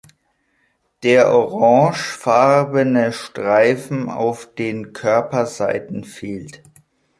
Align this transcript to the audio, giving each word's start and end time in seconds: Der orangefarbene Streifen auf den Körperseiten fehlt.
Der 1.03 1.31
orangefarbene 1.31 3.11
Streifen 3.13 4.09
auf 4.09 4.49
den 4.55 4.93
Körperseiten 4.93 6.05
fehlt. 6.05 6.63